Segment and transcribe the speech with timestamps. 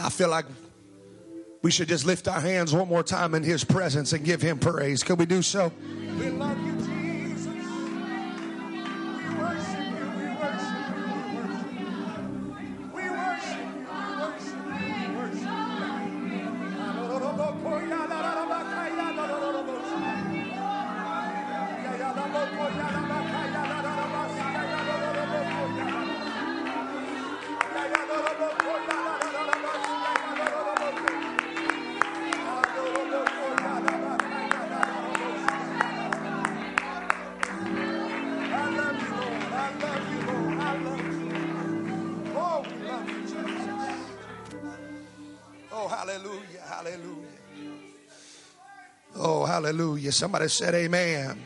[0.00, 0.46] I feel like
[1.62, 4.58] we should just lift our hands one more time in His presence and give Him
[4.58, 5.02] praise.
[5.02, 5.72] Could we do so?
[50.10, 51.44] Somebody said amen.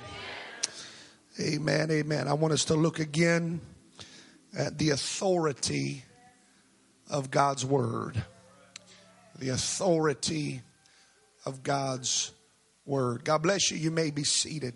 [1.41, 2.29] Amen, amen.
[2.29, 3.61] I want us to look again
[4.57, 6.05] at the authority
[7.11, 8.23] of God's word.
[9.39, 10.63] The authority
[11.45, 12.33] of God's
[12.87, 13.25] word.
[13.25, 13.77] God bless you.
[13.77, 14.75] You may be seated.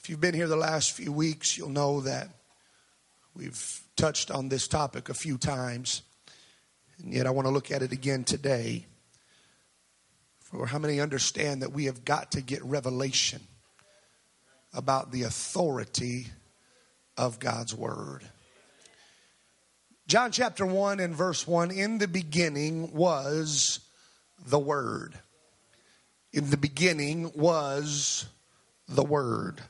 [0.00, 2.28] If you've been here the last few weeks, you'll know that
[3.34, 6.02] we've touched on this topic a few times.
[6.98, 8.86] And yet I want to look at it again today.
[10.40, 13.40] For how many understand that we have got to get revelation
[14.72, 16.28] about the authority
[17.16, 18.22] of God's word?
[20.06, 23.80] John chapter 1 and verse 1 In the beginning was
[24.46, 25.18] the Word.
[26.32, 28.26] In the beginning was
[28.86, 29.62] the Word.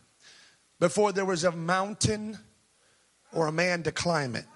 [0.80, 2.38] Before there was a mountain
[3.32, 4.46] or a man to climb it.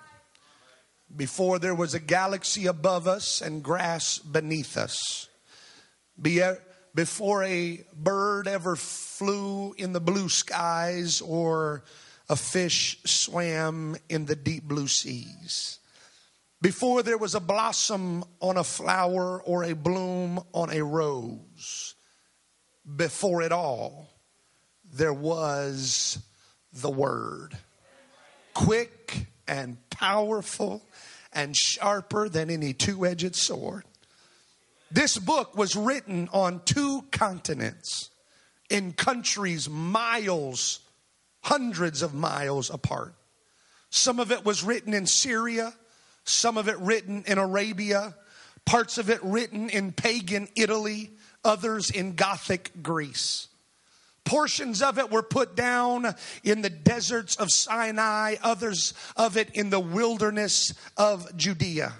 [1.15, 5.29] Before there was a galaxy above us and grass beneath us.
[6.95, 11.85] Before a bird ever flew in the blue skies or
[12.29, 15.79] a fish swam in the deep blue seas.
[16.61, 21.95] Before there was a blossom on a flower or a bloom on a rose.
[22.97, 24.09] Before it all,
[24.85, 26.19] there was
[26.73, 27.57] the Word.
[28.55, 30.83] Quick and powerful
[31.39, 33.85] and sharper than any two edged sword.
[34.91, 38.11] This book was written on two continents
[38.69, 40.81] in countries miles,
[41.43, 43.15] hundreds of miles apart.
[43.89, 45.73] Some of it was written in Syria,
[46.25, 48.17] some of it written in Arabia,
[48.65, 51.13] parts of it written in pagan Italy,
[51.45, 53.47] others in Gothic Greece.
[54.29, 59.71] Portions of it were put down in the deserts of Sinai, others of it in
[59.71, 61.95] the wilderness of Judea.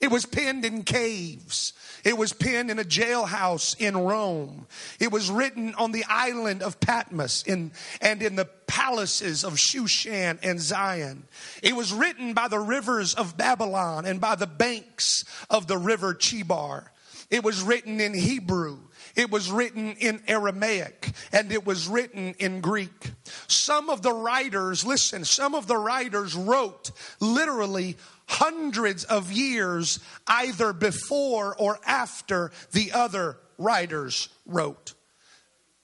[0.00, 1.72] It was penned in caves.
[2.04, 4.66] It was penned in a jailhouse in Rome.
[4.98, 7.70] It was written on the island of Patmos in,
[8.00, 11.28] and in the palaces of Shushan and Zion.
[11.62, 16.12] It was written by the rivers of Babylon and by the banks of the river
[16.12, 16.86] Chebar.
[17.30, 18.78] It was written in Hebrew.
[19.14, 23.12] It was written in Aramaic and it was written in Greek.
[23.46, 26.90] Some of the writers, listen, some of the writers wrote
[27.20, 27.96] literally
[28.26, 34.94] hundreds of years either before or after the other writers wrote.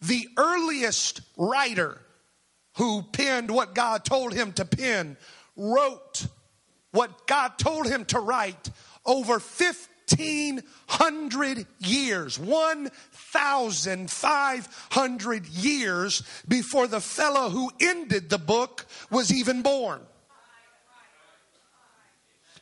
[0.00, 2.00] The earliest writer
[2.77, 5.17] who penned what God told him to pen
[5.56, 6.28] wrote
[6.93, 8.71] what God told him to write
[9.05, 12.38] over 1500 years,
[13.33, 20.00] 1,500 years before the fellow who ended the book was even born.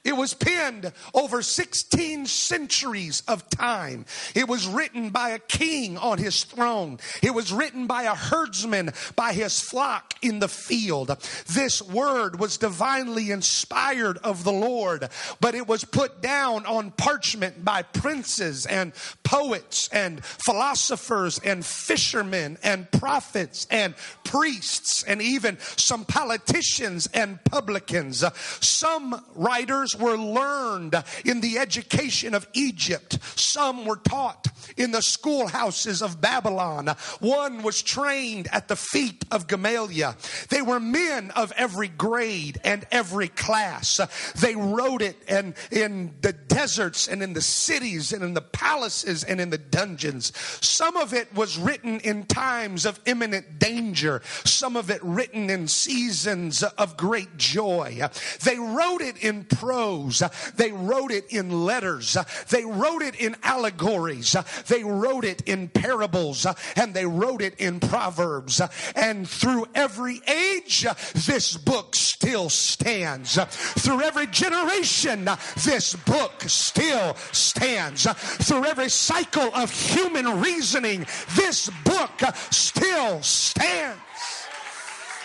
[0.06, 4.06] It was penned over 16 centuries of time.
[4.37, 7.00] It was written by a king on his throne.
[7.25, 11.09] It was written by a herdsman by his flock in the field.
[11.49, 15.09] This word was divinely inspired of the Lord,
[15.41, 18.93] but it was put down on parchment by princes and
[19.25, 28.23] poets and philosophers and fishermen and prophets and priests and even some politicians and publicans.
[28.61, 30.94] Some writers were learned
[31.25, 33.19] in the education of Egypt.
[33.38, 36.88] Some were taught in the schoolhouses of Babylon.
[37.20, 40.16] One was trained at the feet of Gamaliel.
[40.50, 44.00] They were men of every grade and every class.
[44.40, 49.25] They wrote it and in the deserts and in the cities and in the palaces
[49.25, 50.32] and in the dungeons.
[50.64, 54.22] Some of it was written in times of imminent danger.
[54.44, 58.00] Some of it written in seasons of great joy.
[58.44, 60.23] They wrote it in prose prose.
[60.56, 62.17] They wrote it in letters.
[62.49, 64.37] They wrote it in allegories.
[64.67, 66.47] They wrote it in parables.
[66.77, 68.61] And they wrote it in proverbs.
[68.94, 73.38] And through every age, this book still stands.
[73.81, 75.29] Through every generation,
[75.65, 78.06] this book still stands.
[78.47, 81.06] Through every cycle of human reasoning,
[81.37, 84.00] this book still stands.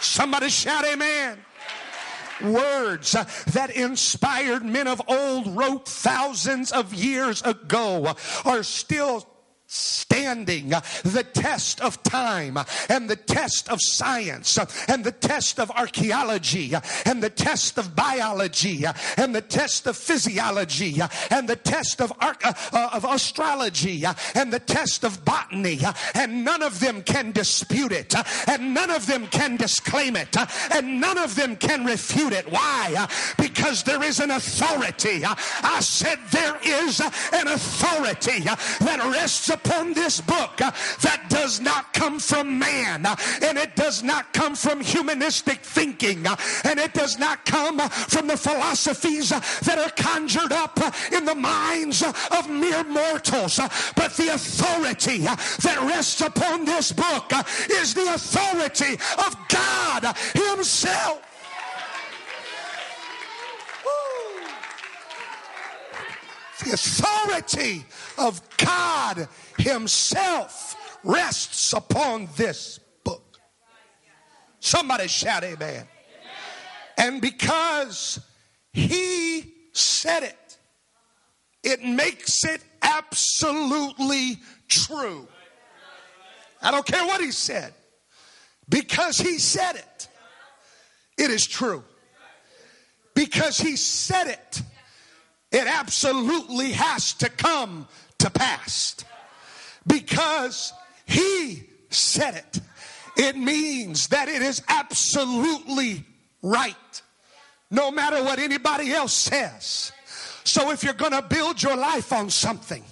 [0.01, 1.37] Somebody shout amen
[2.43, 3.11] words
[3.47, 8.15] that inspired men of old wrote thousands of years ago
[8.45, 9.27] are still
[9.71, 10.67] standing
[11.03, 12.57] the test of time
[12.89, 14.59] and the test of science
[14.89, 16.73] and the test of archaeology
[17.05, 18.83] and the test of biology
[19.15, 24.03] and the test of physiology and the test of, uh, of astrology
[24.35, 25.79] and the test of botany
[26.15, 28.13] and none of them can dispute it
[28.49, 30.35] and none of them can disclaim it
[30.73, 32.51] and none of them can refute it.
[32.51, 33.07] Why?
[33.37, 35.23] Because there is an authority.
[35.23, 40.71] I said there is an authority that rests upon upon this book uh,
[41.01, 46.25] that does not come from man uh, and it does not come from humanistic thinking
[46.25, 50.79] uh, and it does not come uh, from the philosophies uh, that are conjured up
[50.81, 53.59] uh, in the minds of mere mortals.
[53.95, 57.31] But the authority that rests upon this book
[57.69, 61.30] is the authority of God Himself.
[66.63, 67.85] The authority
[68.17, 69.27] of God
[69.57, 73.39] Himself rests upon this book.
[74.59, 75.87] Somebody shout, Amen.
[76.97, 78.19] And because
[78.73, 80.57] He said it,
[81.63, 85.27] it makes it absolutely true.
[86.61, 87.73] I don't care what He said,
[88.69, 90.07] because He said it,
[91.17, 91.83] it is true.
[93.15, 94.61] Because He said it,
[95.51, 97.87] it absolutely has to come
[98.19, 98.95] to pass
[99.85, 100.73] because
[101.05, 102.59] he said it.
[103.17, 106.05] It means that it is absolutely
[106.41, 107.01] right,
[107.69, 109.91] no matter what anybody else says.
[110.43, 112.83] So if you're going to build your life on something,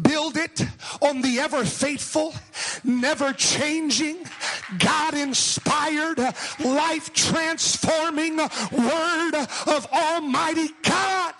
[0.00, 0.62] build it
[1.02, 2.34] on the ever faithful,
[2.84, 4.18] never changing,
[4.78, 6.18] God inspired,
[6.64, 9.34] life transforming word
[9.66, 11.34] of Almighty God.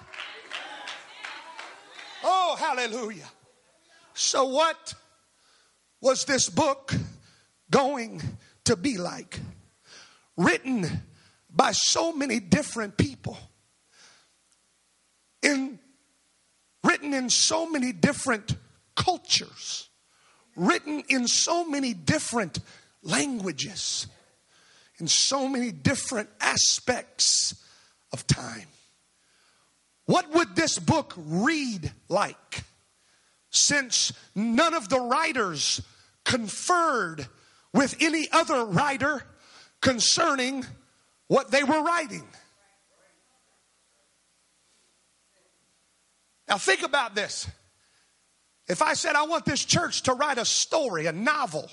[2.29, 3.31] Oh, hallelujah.
[4.13, 4.95] So, what
[6.01, 6.93] was this book
[7.71, 8.21] going
[8.65, 9.39] to be like?
[10.37, 10.89] Written
[11.49, 13.39] by so many different people,
[15.41, 15.79] in,
[16.83, 18.57] written in so many different
[18.97, 19.89] cultures,
[20.57, 22.59] written in so many different
[23.05, 24.09] languages,
[24.99, 27.55] in so many different aspects
[28.13, 28.67] of time.
[30.07, 32.65] What would this book read like?
[33.57, 35.81] since none of the writers
[36.25, 37.27] conferred
[37.73, 39.23] with any other writer
[39.81, 40.65] concerning
[41.29, 42.27] what they were writing.
[46.49, 47.49] Now, think about this.
[48.69, 51.71] If I said, I want this church to write a story, a novel,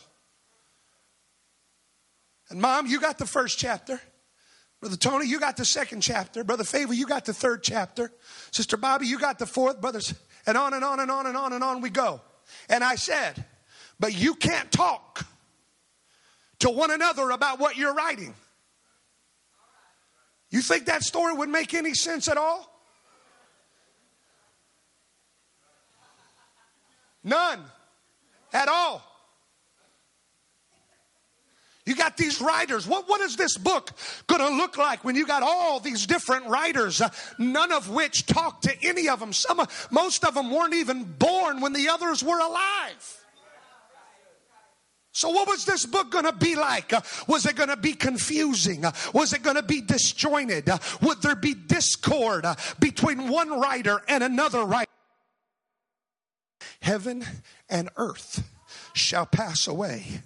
[2.49, 3.99] and mom, you got the first chapter.
[4.83, 6.43] Brother Tony, you got the second chapter.
[6.43, 8.11] Brother Favor, you got the third chapter.
[8.51, 9.79] Sister Bobby, you got the fourth.
[9.79, 10.13] Brothers,
[10.45, 12.19] and on and on and on and on and on we go.
[12.67, 13.45] And I said,
[13.97, 15.25] But you can't talk
[16.59, 18.35] to one another about what you're writing.
[20.49, 22.69] You think that story would make any sense at all?
[27.23, 27.61] None
[28.51, 29.01] at all.
[31.85, 32.87] You got these writers.
[32.87, 33.91] What, what is this book
[34.27, 38.25] going to look like when you got all these different writers, uh, none of which
[38.25, 39.33] talked to any of them?
[39.33, 43.19] Some, most of them weren't even born when the others were alive.
[45.15, 46.91] So, what was this book going to be like?
[46.91, 48.83] Uh, was it going to be confusing?
[48.83, 50.67] Uh, was it going to be disjointed?
[50.67, 54.89] Uh, would there be discord uh, between one writer and another writer?
[56.81, 57.23] Heaven
[57.69, 58.43] and earth
[58.93, 60.21] shall pass away,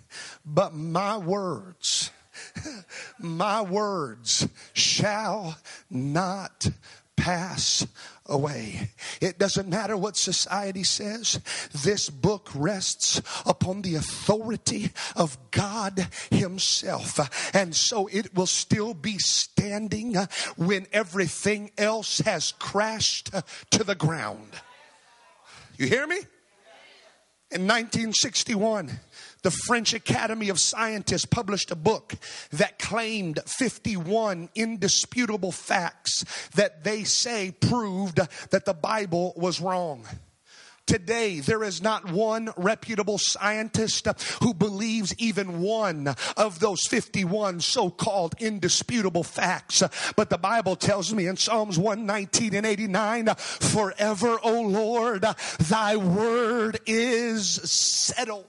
[0.45, 2.11] but my words,
[3.19, 5.57] my words shall
[5.89, 6.67] not
[7.15, 7.85] pass
[8.27, 8.91] away.
[9.19, 11.41] It doesn't matter what society says.
[11.83, 17.19] This book rests upon the authority of God Himself.
[17.53, 20.15] And so it will still be standing
[20.55, 23.31] when everything else has crashed
[23.71, 24.51] to the ground.
[25.77, 26.19] You hear me?
[27.49, 28.99] In 1961,
[29.41, 32.15] the French Academy of Scientists published a book
[32.51, 36.25] that claimed 51 indisputable facts
[36.55, 40.05] that they say proved that the Bible was wrong.
[40.88, 44.08] Today, there is not one reputable scientist
[44.41, 49.84] who believes even one of those 51 so called indisputable facts.
[50.15, 55.25] But the Bible tells me in Psalms 119 and 89 Forever, O Lord,
[55.60, 58.46] thy word is settled.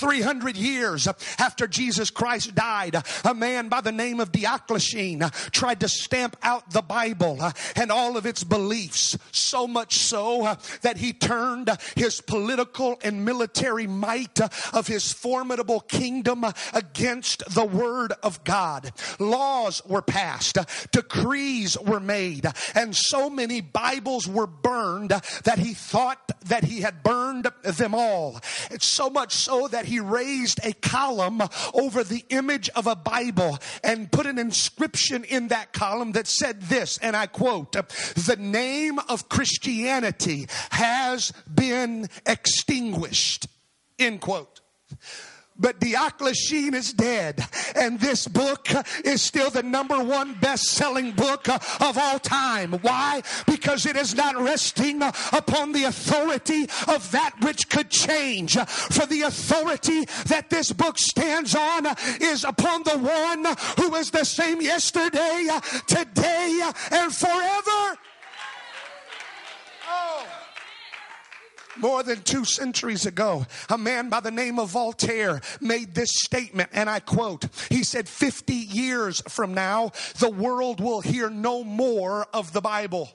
[0.00, 1.06] 300 years
[1.38, 5.20] after Jesus Christ died, a man by the name of Diocletian
[5.52, 7.38] tried to stamp out the Bible
[7.76, 13.86] and all of its beliefs, so much so that he turned his political and military
[13.86, 14.40] might
[14.72, 18.92] of his formidable kingdom against the Word of God.
[19.18, 20.56] Laws were passed,
[20.92, 27.02] decrees were made, and so many Bibles were burned that he thought that he had
[27.02, 28.40] burned them all.
[28.70, 31.42] It's so much so that he raised a column
[31.74, 36.62] over the image of a Bible and put an inscription in that column that said
[36.62, 43.48] this, and I quote, the name of Christianity has been extinguished,
[43.98, 44.59] end quote.
[45.60, 48.66] But Diocletian is dead, and this book
[49.04, 52.72] is still the number one best selling book of all time.
[52.80, 53.22] Why?
[53.46, 58.58] Because it is not resting upon the authority of that which could change.
[58.58, 61.86] For the authority that this book stands on
[62.22, 63.44] is upon the one
[63.76, 65.48] who is the same yesterday,
[65.86, 67.98] today, and forever.
[69.86, 70.49] Oh.
[71.80, 76.70] More than two centuries ago, a man by the name of Voltaire made this statement,
[76.74, 82.26] and I quote He said, 50 years from now, the world will hear no more
[82.34, 83.10] of the Bible.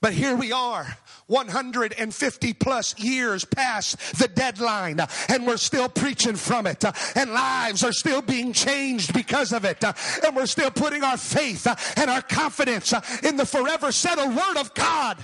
[0.00, 0.96] But here we are,
[1.26, 6.84] 150 plus years past the deadline, and we're still preaching from it,
[7.16, 11.66] and lives are still being changed because of it, and we're still putting our faith
[11.98, 15.16] and our confidence in the forever settled Word of God.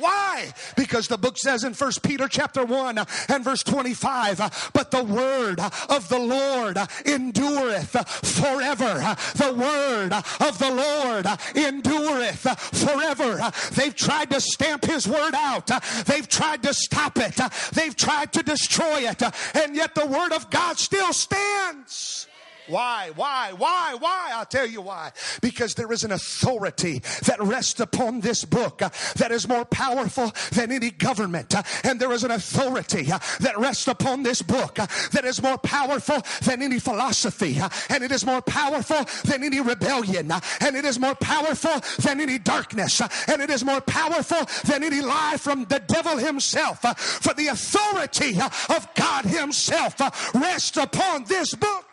[0.00, 0.52] Why?
[0.76, 5.60] Because the book says in First Peter chapter 1 and verse 25, but the word
[5.88, 7.90] of the Lord endureth
[8.26, 9.16] forever.
[9.36, 12.40] The word of the Lord endureth
[12.74, 13.52] forever.
[13.72, 15.70] They've tried to stamp his word out.
[16.06, 17.38] They've tried to stop it.
[17.72, 19.22] They've tried to destroy it.
[19.54, 22.26] And yet the word of God still stands.
[22.66, 23.10] Why?
[23.14, 23.52] Why?
[23.56, 23.96] Why?
[23.98, 24.30] Why?
[24.32, 25.12] I'll tell you why.
[25.40, 30.32] Because there is an authority that rests upon this book uh, that is more powerful
[30.52, 31.54] than any government.
[31.54, 35.42] Uh, and there is an authority uh, that rests upon this book uh, that is
[35.42, 37.58] more powerful than any philosophy.
[37.60, 40.30] Uh, and it is more powerful than any rebellion.
[40.30, 43.00] Uh, and it is more powerful than any darkness.
[43.28, 46.80] and it is more powerful than any lie from the devil himself.
[46.80, 48.38] for the authority
[48.68, 50.00] of God himself
[50.34, 51.89] rests upon this book.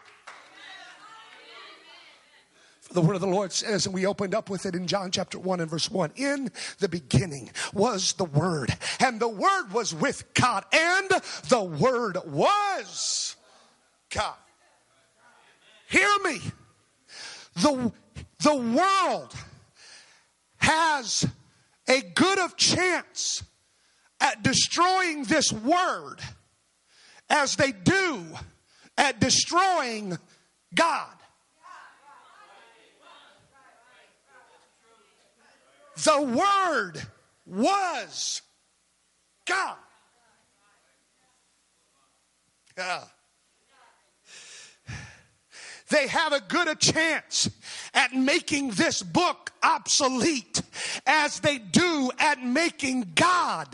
[2.92, 5.38] The word of the Lord says, and we opened up with it in John chapter
[5.38, 6.12] 1 and verse 1.
[6.16, 11.10] In the beginning was the Word, and the Word was with God, and
[11.50, 13.36] the Word was
[14.10, 14.36] God.
[15.90, 16.40] Hear me.
[17.56, 17.92] The,
[18.44, 19.34] the world
[20.58, 21.26] has
[21.88, 23.44] a good of chance
[24.20, 26.18] at destroying this word
[27.30, 28.26] as they do
[28.98, 30.18] at destroying
[30.74, 31.17] God.
[36.04, 37.02] The Word
[37.46, 38.42] was
[39.46, 39.78] God.
[42.78, 43.04] Yeah.
[45.90, 47.50] They have a good a chance
[47.94, 50.62] at making this book obsolete
[51.06, 53.68] as they do at making God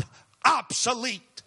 [0.46, 1.42] obsolete.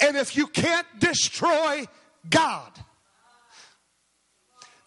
[0.00, 1.84] And if you can't destroy
[2.30, 2.70] God,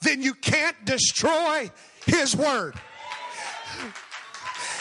[0.01, 1.69] then you can't destroy
[2.05, 2.73] His Word.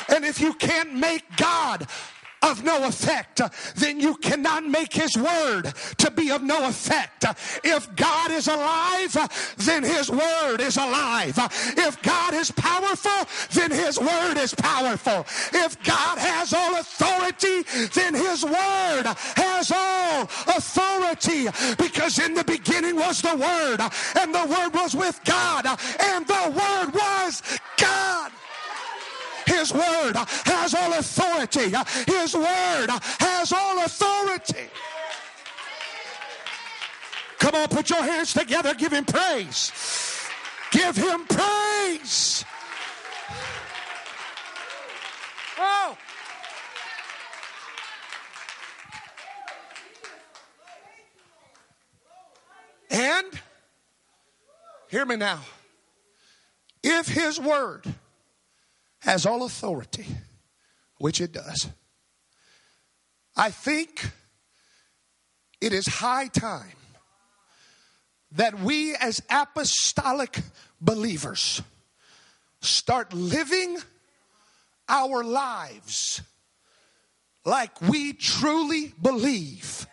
[0.09, 1.87] And if you can't make God
[2.43, 3.41] of no effect,
[3.77, 7.25] then you cannot make his word to be of no effect.
[7.65, 9.17] If God is alive,
[9.57, 11.35] then his word is alive.
[11.77, 15.27] If God is powerful, then his word is powerful.
[15.53, 17.63] If God has all authority,
[17.95, 19.05] then his word
[19.37, 20.23] has all
[20.57, 21.49] authority.
[21.79, 23.81] Because in the beginning was the word,
[24.19, 27.43] and the word was with God, and the word was
[27.77, 28.33] God.
[29.67, 31.75] His word has all authority.
[32.07, 32.87] His word
[33.19, 34.69] has all authority.
[37.41, 38.75] Come on, put your hands together.
[38.75, 39.73] Give him praise.
[40.71, 42.45] Give him praise.
[45.59, 45.99] Oh.
[52.89, 53.41] And
[54.91, 55.41] hear me now.
[56.85, 57.83] If his word
[59.01, 60.07] has all authority,
[60.99, 61.69] which it does,
[63.37, 64.11] I think
[65.61, 66.77] it is high time
[68.33, 70.41] that we as apostolic
[70.81, 71.63] believers
[72.61, 73.79] start living
[74.89, 76.23] our lives
[77.45, 79.87] like we truly believe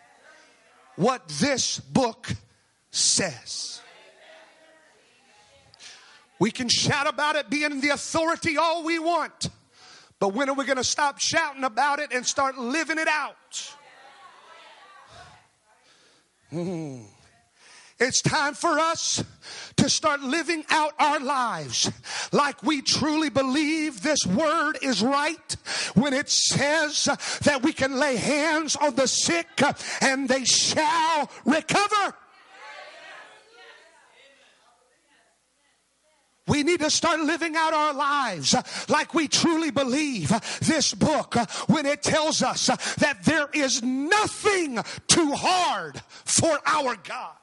[0.96, 2.32] what this book
[2.90, 3.80] says.
[6.38, 9.50] We can shout about it being the authority all we want,
[10.18, 13.74] but when are we going to stop shouting about it and start living it out?
[16.52, 17.04] Mm.
[18.00, 19.22] It's time for us
[19.76, 21.90] to start living out our lives
[22.32, 25.56] like we truly believe this word is right
[25.94, 27.04] when it says
[27.44, 29.46] that we can lay hands on the sick
[30.00, 32.14] and they shall recover.
[36.46, 38.54] We need to start living out our lives
[38.90, 40.28] like we truly believe
[40.60, 41.34] this book
[41.68, 47.36] when it tells us that there is nothing too hard for our God.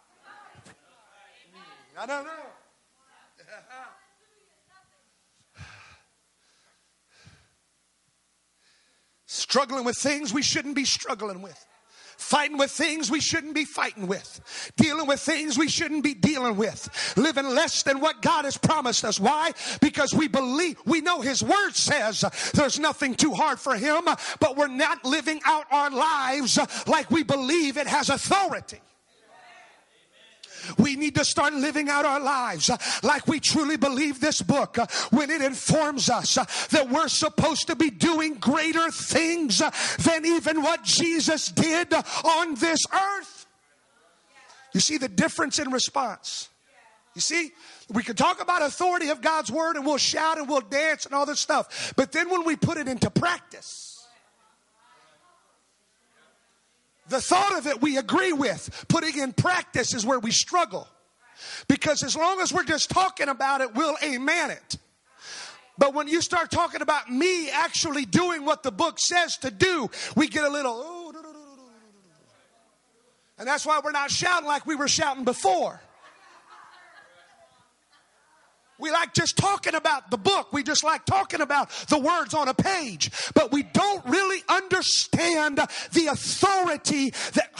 [1.98, 2.32] I don't know.
[9.26, 11.66] Struggling with things we shouldn't be struggling with
[12.32, 16.56] fighting with things we shouldn't be fighting with, dealing with things we shouldn't be dealing
[16.56, 19.20] with, living less than what God has promised us.
[19.20, 19.52] Why?
[19.82, 22.24] Because we believe, we know His Word says
[22.54, 24.06] there's nothing too hard for Him,
[24.40, 26.58] but we're not living out our lives
[26.88, 28.80] like we believe it has authority.
[30.78, 34.78] We need to start living out our lives uh, like we truly believe this book
[34.78, 39.62] uh, when it informs us uh, that we're supposed to be doing greater things
[40.00, 43.46] than even what Jesus did on this earth.
[44.74, 46.50] You see the difference in response.
[47.14, 47.52] You see,
[47.90, 51.14] we can talk about authority of God's word and we'll shout and we'll dance and
[51.14, 51.94] all this stuff.
[51.98, 53.91] But then when we put it into practice,
[57.10, 58.86] The thought of it we agree with.
[58.88, 60.88] Putting in practice is where we struggle.
[61.68, 64.78] Because as long as we're just talking about it, we'll amen it.
[65.78, 69.90] But when you start talking about me actually doing what the book says to do,
[70.16, 71.02] we get a little, oh,
[73.42, 75.82] and that's why we're not shouting like we were shouting before.
[78.82, 80.52] We like just talking about the book.
[80.52, 83.12] We just like talking about the words on a page.
[83.34, 87.52] But we don't really understand the authority that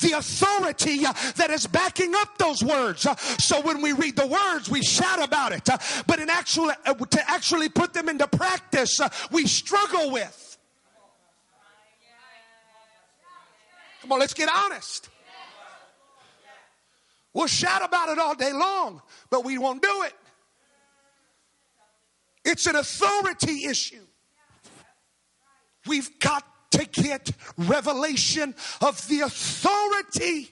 [0.00, 0.98] the authority
[1.36, 3.06] that is backing up those words.
[3.38, 5.68] So when we read the words, we shout about it.
[6.06, 6.72] But in actual
[7.10, 8.98] to actually put them into practice,
[9.30, 10.58] we struggle with.
[14.00, 15.08] Come on, let's get honest.
[17.34, 20.12] We'll shout about it all day long, but we won't do it.
[22.44, 24.04] It's an authority issue.
[25.86, 30.50] We've got to get revelation of the authority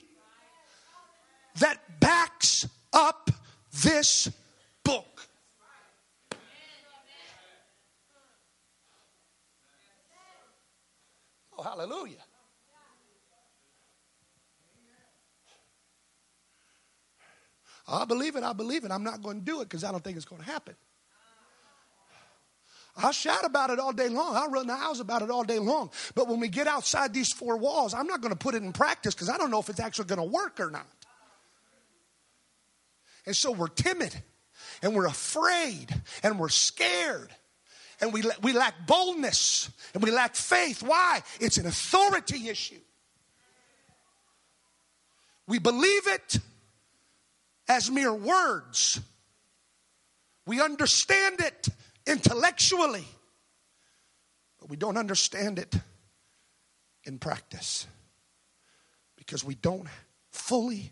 [1.59, 3.31] that backs up
[3.83, 4.31] this
[4.85, 5.29] book.
[11.59, 12.16] Oh, hallelujah.
[17.90, 18.90] I believe it, I believe it.
[18.90, 20.74] I'm not going to do it because I don't think it's going to happen.
[22.96, 24.37] I'll shout about it all day long.
[24.37, 25.90] I'll run the house about it all day long.
[26.14, 28.72] But when we get outside these four walls, I'm not going to put it in
[28.72, 30.87] practice because I don't know if it's actually going to work or not.
[33.26, 34.14] And so we're timid
[34.83, 35.88] and we're afraid
[36.22, 37.31] and we're scared
[38.00, 40.83] and we, we lack boldness and we lack faith.
[40.83, 41.22] Why?
[41.38, 42.81] It's an authority issue.
[45.46, 46.38] We believe it
[47.70, 49.00] as mere words.
[50.44, 51.68] We understand it
[52.04, 53.06] intellectually,
[54.59, 55.72] but we don't understand it
[57.04, 57.87] in practice
[59.16, 59.87] because we don't
[60.33, 60.90] fully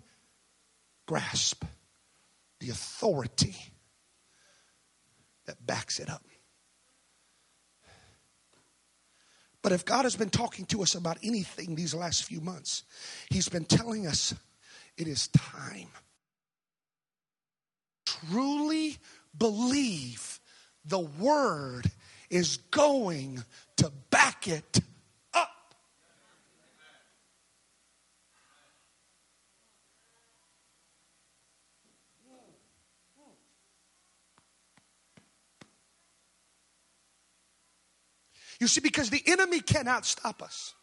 [1.06, 1.64] grasp
[2.60, 3.56] the authority
[5.46, 6.22] that backs it up.
[9.62, 12.84] But if God has been talking to us about anything these last few months,
[13.30, 14.32] He's been telling us
[14.96, 15.88] it is time
[18.26, 18.96] truly
[19.36, 20.40] believe
[20.84, 21.90] the word
[22.30, 23.42] is going
[23.76, 24.80] to back it
[25.34, 25.74] up.
[38.60, 40.74] You see, because the enemy cannot stop us,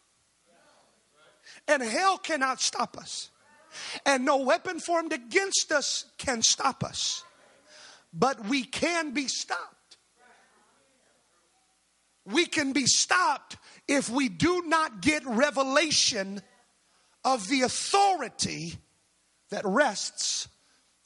[1.68, 3.30] and hell cannot stop us.
[4.04, 7.24] And no weapon formed against us can stop us.
[8.12, 9.96] But we can be stopped.
[12.24, 16.42] We can be stopped if we do not get revelation
[17.24, 18.74] of the authority
[19.50, 20.48] that rests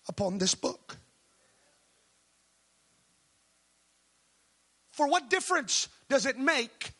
[0.08, 0.96] upon this book.
[4.92, 6.92] For what difference does it make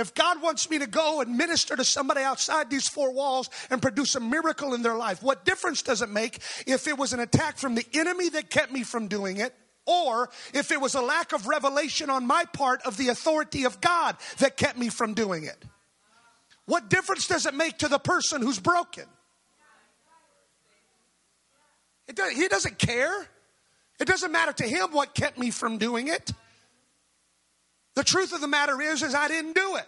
[0.00, 3.80] if God wants me to go and minister to somebody outside these four walls and
[3.80, 5.22] produce a miracle in their life?
[5.22, 8.72] What difference does it make if it was an attack from the enemy that kept
[8.72, 9.54] me from doing it?
[9.86, 13.80] Or if it was a lack of revelation on my part of the authority of
[13.80, 15.64] God that kept me from doing it?
[16.66, 19.04] What difference does it make to the person who's broken?
[22.14, 23.28] Does, he doesn't care.
[23.98, 26.32] It doesn't matter to him what kept me from doing it.
[27.94, 29.86] The truth of the matter is, is I didn't do it.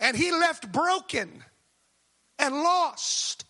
[0.00, 1.44] And he left broken
[2.38, 3.44] and lost.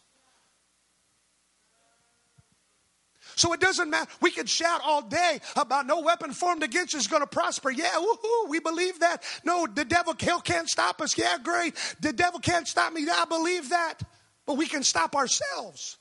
[3.41, 4.11] So it doesn't matter.
[4.21, 7.71] We can shout all day about no weapon formed against us is going to prosper.
[7.71, 9.23] Yeah, woohoo, we believe that.
[9.45, 11.17] No, the devil hell can't stop us.
[11.17, 11.75] Yeah, great.
[12.01, 13.07] The devil can't stop me.
[13.11, 14.03] I believe that.
[14.45, 15.97] But we can stop ourselves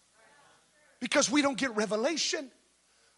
[1.00, 2.52] because we don't get revelation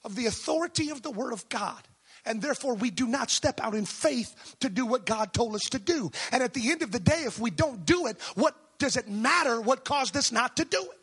[0.04, 1.82] of the authority of the Word of God.
[2.26, 5.64] And therefore, we do not step out in faith to do what God told us
[5.72, 6.12] to do.
[6.32, 9.08] And at the end of the day, if we don't do it, what does it
[9.08, 10.98] matter what caused us not to do it?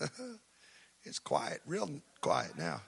[1.04, 2.80] it's quiet, real quiet now.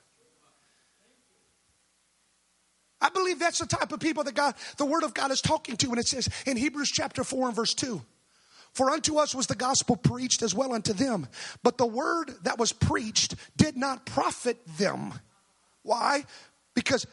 [3.01, 5.77] I believe that's the type of people that God, the Word of God is talking
[5.77, 8.03] to when it says in Hebrews chapter 4 and verse 2.
[8.73, 11.27] For unto us was the gospel preached as well unto them.
[11.63, 15.15] But the word that was preached did not profit them.
[15.83, 16.25] Why?
[16.75, 17.07] Because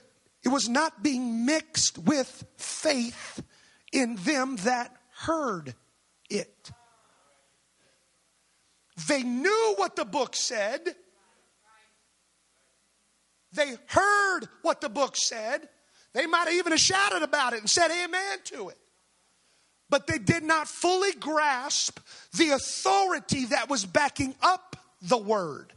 [0.43, 3.43] it was not being mixed with faith
[3.91, 5.73] in them that heard
[6.29, 6.71] it.
[9.07, 10.95] They knew what the book said.
[13.53, 15.67] They heard what the book said.
[16.13, 18.77] They might have even shouted about it and said amen to it
[19.95, 22.01] but they did not fully grasp
[22.33, 25.71] the authority that was backing up the word.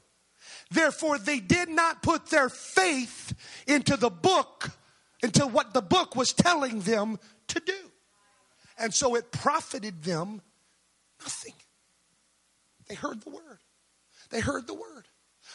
[0.73, 3.33] Therefore, they did not put their faith
[3.69, 4.73] into the book,
[5.23, 7.79] into what the book was telling them to do.
[8.77, 10.43] And so it profited them
[11.21, 11.55] nothing.
[12.89, 13.61] They heard the word.
[14.31, 15.07] They heard the word.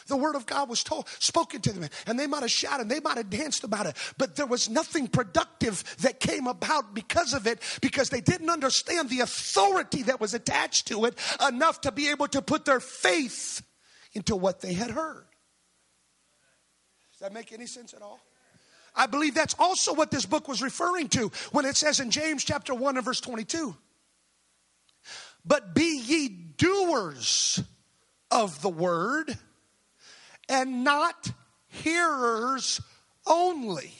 [0.06, 3.00] The word of God was told, spoken to them, and they might have shouted, they
[3.00, 7.46] might have danced about it, but there was nothing productive that came about because of
[7.46, 12.10] it because they didn't understand the authority that was attached to it enough to be
[12.10, 13.62] able to put their faith
[14.12, 15.24] into what they had heard.
[17.12, 18.20] Does that make any sense at all?
[18.94, 22.44] I believe that's also what this book was referring to when it says in James
[22.44, 23.74] chapter 1 and verse 22.
[25.44, 27.62] But be ye doers
[28.30, 29.36] of the word
[30.48, 31.30] and not
[31.68, 32.80] hearers
[33.26, 33.92] only.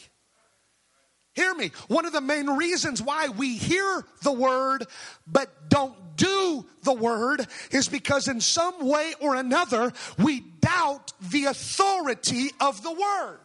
[1.35, 1.73] Hear me.
[1.89, 4.85] One of the main reasons why we hear the word
[5.27, 11.47] but don't do the word is because in some way or another we doubt the
[11.47, 13.41] authority of the word.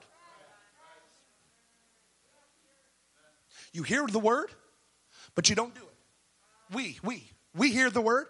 [3.73, 4.51] You hear the word,
[5.35, 6.75] but you don't do it.
[6.75, 7.23] We, we,
[7.55, 8.27] we hear the word,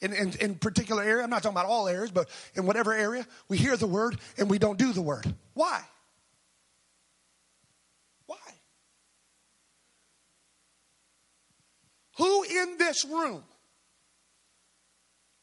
[0.00, 3.26] in, in, in particular area, I'm not talking about all areas, but in whatever area,
[3.48, 5.32] we hear the word and we don't do the word.
[5.54, 5.82] Why?
[8.26, 8.36] Why?
[12.16, 13.42] Who in this room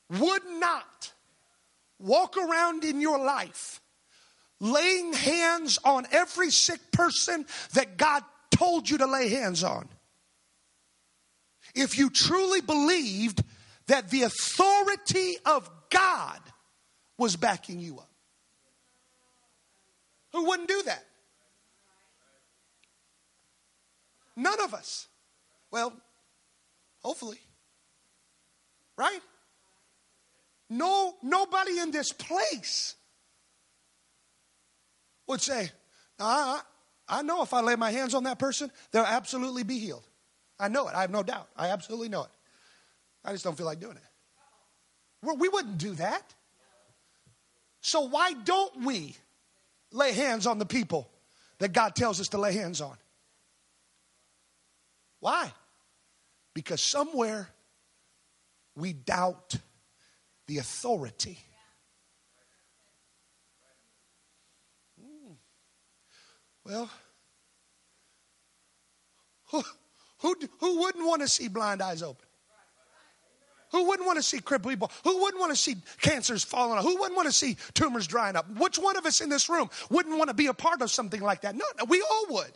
[0.10, 1.12] would not
[2.00, 3.82] walk around in your life
[4.60, 9.88] laying hands on every sick person that God told you to lay hands on?
[11.76, 13.44] If you truly believed
[13.88, 16.40] that the authority of God
[17.18, 18.10] was backing you up.
[20.34, 21.04] Who wouldn't do that?
[24.36, 25.08] None of us.
[25.72, 25.94] Well,
[27.02, 27.40] hopefully.
[28.98, 29.22] Right?
[30.70, 32.96] No, nobody in this place
[35.28, 35.72] would say,
[36.20, 36.62] I,
[37.08, 40.08] I know if I lay my hands on that person, they'll absolutely be healed.
[40.60, 40.96] I know it.
[40.96, 41.48] I have no doubt.
[41.56, 42.30] I absolutely know it.
[43.24, 44.04] I just don't feel like doing it.
[45.22, 46.34] Well, we wouldn't do that.
[47.82, 49.16] So why don't we
[49.92, 51.10] lay hands on the people
[51.60, 52.98] that God tells us to lay hands on?
[55.20, 55.52] Why?
[56.54, 57.50] Because somewhere
[58.76, 59.56] we doubt
[60.48, 61.40] the authority.
[65.00, 65.34] Hmm.
[66.64, 66.90] Well,
[69.46, 69.64] who,
[70.20, 72.27] who, who wouldn't want to see blind eyes open?
[73.72, 74.92] Who wouldn't want to see crippled people?
[75.04, 76.84] Who wouldn't want to see cancers falling off?
[76.84, 78.50] Who wouldn't want to see tumors drying up?
[78.58, 81.22] Which one of us in this room wouldn't want to be a part of something
[81.22, 81.56] like that?
[81.56, 82.52] No, no we all would.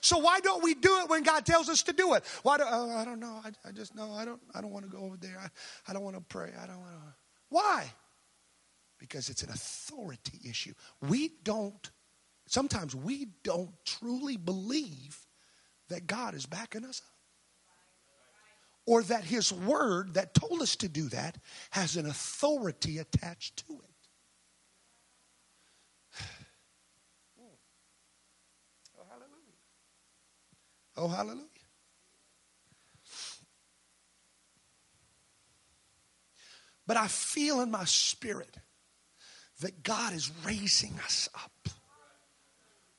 [0.00, 2.24] So why don't we do it when God tells us to do it?
[2.42, 3.40] Why do oh, I don't know.
[3.44, 5.38] I, I just know I don't I don't want to go over there.
[5.38, 5.48] I,
[5.88, 6.52] I don't want to pray.
[6.60, 7.14] I don't want to.
[7.50, 7.92] Why?
[8.98, 10.72] Because it's an authority issue.
[11.06, 11.90] We don't
[12.46, 15.18] sometimes we don't truly believe
[15.88, 17.19] that God is backing us up.
[18.90, 21.38] Or that his word that told us to do that
[21.70, 23.94] has an authority attached to it.
[28.98, 29.58] Oh, hallelujah.
[30.96, 31.46] Oh, hallelujah.
[36.84, 38.56] But I feel in my spirit
[39.60, 41.68] that God is raising us up.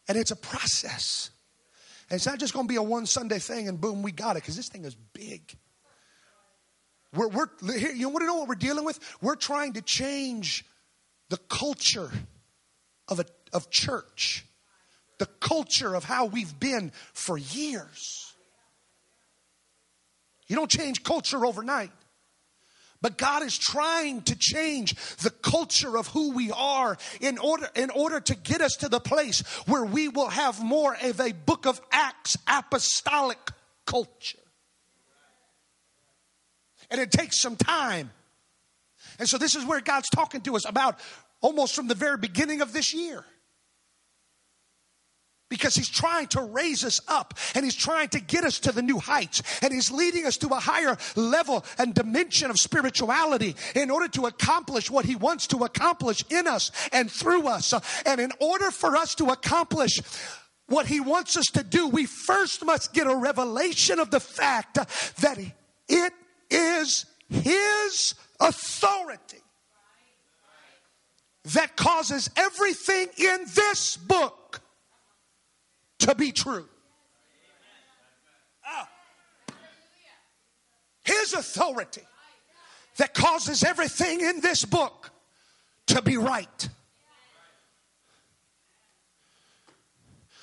[0.08, 1.32] And it's a process.
[2.10, 4.38] And it's not just going to be a one Sunday thing and boom, we got
[4.38, 5.58] it, because this thing is big.
[7.14, 7.48] We're, we're
[7.78, 9.00] here, you want to know what we're dealing with?
[9.22, 10.66] We're trying to change
[11.30, 12.12] the culture
[13.08, 14.46] of, a, of church
[15.22, 18.34] the culture of how we've been for years.
[20.48, 21.92] You don't change culture overnight.
[23.04, 27.92] But God is trying to change the culture of who we are in order, in
[27.92, 31.68] order to get us to the place where we will have more of a book
[31.68, 33.38] of Acts apostolic
[33.86, 34.41] culture.
[36.92, 38.12] And it takes some time.
[39.18, 41.00] And so this is where God's talking to us about
[41.42, 43.26] almost from the very beginning of this year
[45.52, 48.82] because he's trying to raise us up and he's trying to get us to the
[48.82, 53.92] new heights and he's leading us to a higher level and dimension of spirituality in
[53.92, 57.74] order to accomplish what he wants to accomplish in us and through us.
[58.06, 60.00] And in order for us to accomplish
[60.68, 64.76] what he wants us to do, we first must get a revelation of the fact
[65.20, 65.38] that
[65.90, 66.14] it
[66.52, 69.38] is his authority
[71.46, 74.62] that causes everything in this book
[76.00, 76.68] to be true.
[78.66, 78.90] Ah.
[81.04, 82.02] His authority
[82.98, 85.12] that causes everything in this book
[85.88, 86.70] to be right.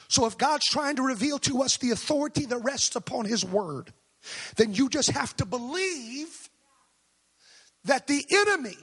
[0.08, 3.92] So, if God's trying to reveal to us the authority that rests upon His Word,
[4.56, 6.48] then you just have to believe
[7.84, 8.76] that the enemy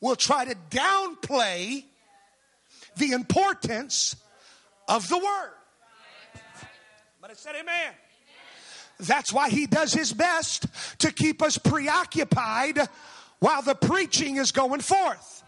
[0.00, 1.84] will try to downplay
[2.96, 4.16] the importance
[4.88, 5.52] of the word.
[7.20, 7.92] But I said, Amen.
[8.98, 10.66] That's why he does his best
[10.98, 12.78] to keep us preoccupied
[13.38, 15.39] while the preaching is going forth.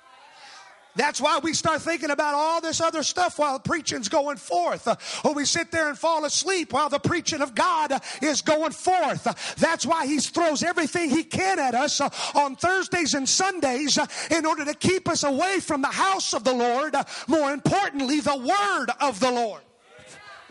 [0.95, 4.87] That's why we start thinking about all this other stuff while preaching's going forth.
[5.25, 9.57] Or we sit there and fall asleep while the preaching of God is going forth.
[9.57, 12.01] That's why he throws everything he can at us
[12.35, 13.99] on Thursdays and Sundays
[14.31, 16.95] in order to keep us away from the house of the Lord.
[17.27, 19.63] More importantly, the word of the Lord.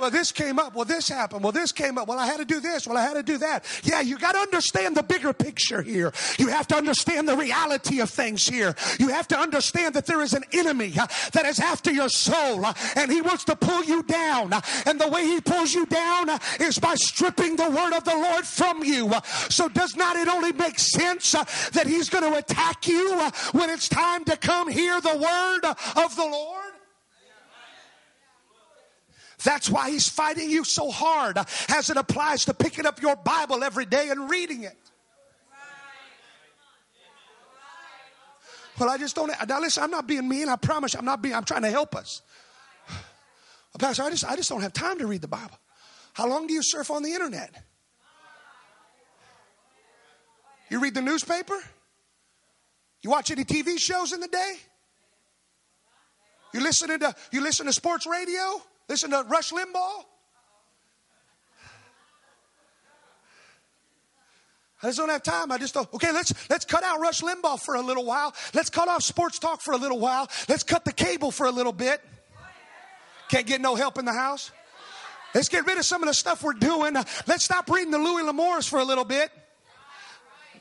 [0.01, 0.73] Well, this came up.
[0.73, 1.43] Well, this happened.
[1.43, 2.07] Well, this came up.
[2.07, 2.87] Well, I had to do this.
[2.87, 3.63] Well, I had to do that.
[3.83, 6.11] Yeah, you got to understand the bigger picture here.
[6.39, 8.73] You have to understand the reality of things here.
[8.97, 12.65] You have to understand that there is an enemy uh, that is after your soul
[12.65, 14.53] uh, and he wants to pull you down.
[14.53, 18.15] Uh, and the way he pulls you down is by stripping the word of the
[18.15, 19.11] Lord from you.
[19.49, 23.19] So does not it only make sense that he's going to attack you
[23.51, 26.70] when it's time to come hear the word of the Lord?
[29.43, 31.37] That's why he's fighting you so hard
[31.69, 34.77] as it applies to picking up your Bible every day and reading it.
[38.79, 39.31] Well, I just don't.
[39.47, 40.49] Now, listen, I'm not being mean.
[40.49, 42.21] I promise I'm not being, I'm trying to help us.
[43.79, 45.57] Pastor, I just, I just don't have time to read the Bible.
[46.13, 47.53] How long do you surf on the internet?
[50.69, 51.57] You read the newspaper?
[53.01, 54.55] You watch any TV shows in the day?
[56.53, 58.61] You listen to you listen to sports radio?
[58.91, 60.03] Listen to Rush Limbaugh.
[64.83, 65.49] I just don't have time.
[65.49, 65.87] I just don't.
[65.93, 68.35] Okay, let's let's cut out Rush Limbaugh for a little while.
[68.53, 70.27] Let's cut off sports talk for a little while.
[70.49, 72.01] Let's cut the cable for a little bit.
[73.29, 74.51] Can't get no help in the house.
[75.33, 76.95] Let's get rid of some of the stuff we're doing.
[77.27, 79.31] Let's stop reading the Louis L'Amours for a little bit.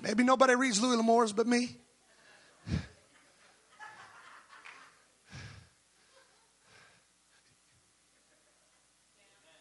[0.00, 1.78] Maybe nobody reads Louis L'Amours but me.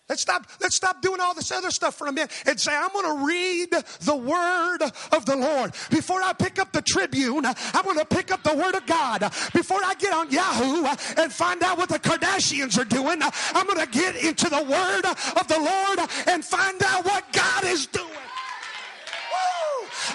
[0.10, 2.89] Let's stop, let's stop doing all this other stuff for a minute and say, I'm
[2.91, 3.69] going to read
[4.02, 5.74] the word of the Lord.
[5.91, 9.22] Before I pick up the Tribune, I'm going to pick up the word of God.
[9.54, 10.88] Before I get on Yahoo
[11.22, 15.06] and find out what the Kardashians are doing, I'm going to get into the word
[15.06, 16.88] of the Lord and find out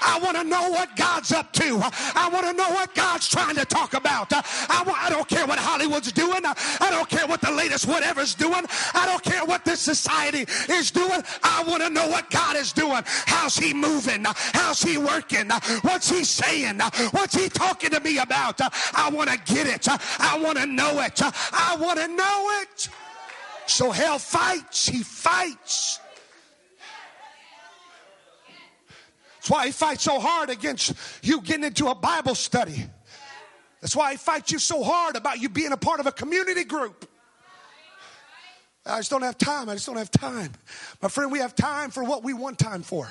[0.05, 1.81] I want to know what God's up to.
[2.15, 4.33] I want to know what God's trying to talk about.
[4.33, 6.43] I, I don't care what Hollywood's doing.
[6.45, 8.65] I don't care what the latest whatever's doing.
[8.95, 11.23] I don't care what this society is doing.
[11.43, 13.03] I want to know what God is doing.
[13.05, 14.25] How's He moving?
[14.27, 15.51] How's He working?
[15.83, 16.81] What's He saying?
[17.11, 18.61] What's He talking to me about?
[18.95, 19.89] I want to get it.
[19.89, 21.21] I want to know it.
[21.23, 22.89] I want to know it.
[23.67, 24.87] So hell fights.
[24.87, 26.01] He fights.
[29.45, 32.87] That's why he fights so hard against you getting into a Bible study.
[33.83, 36.65] That's why he fights you so hard about you being a part of a community
[36.65, 37.07] group.
[38.87, 39.69] I just don't have time.
[39.69, 40.51] I just don't have time.
[41.03, 43.07] My friend, we have time for what we want time for.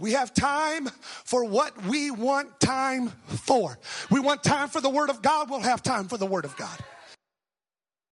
[0.00, 0.88] We have time
[1.22, 3.78] for what we want time for.
[4.10, 6.56] We want time for the Word of God, we'll have time for the Word of
[6.56, 6.76] God.